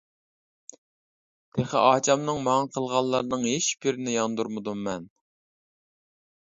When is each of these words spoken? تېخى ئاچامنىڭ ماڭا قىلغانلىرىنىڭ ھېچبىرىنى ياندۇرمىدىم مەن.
تېخى 1.57 1.83
ئاچامنىڭ 1.89 2.41
ماڭا 2.47 2.71
قىلغانلىرىنىڭ 2.79 3.47
ھېچبىرىنى 3.51 4.19
ياندۇرمىدىم 4.19 4.85
مەن. 4.89 5.09